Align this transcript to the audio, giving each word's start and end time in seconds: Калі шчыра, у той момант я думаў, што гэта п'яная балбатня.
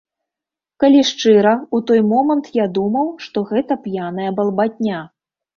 Калі 0.83 1.01
шчыра, 1.09 1.51
у 1.77 1.81
той 1.91 2.01
момант 2.13 2.49
я 2.57 2.65
думаў, 2.79 3.13
што 3.27 3.47
гэта 3.53 3.81
п'яная 3.85 4.31
балбатня. 4.41 4.99